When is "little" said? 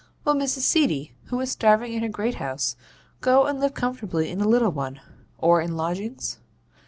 4.47-4.71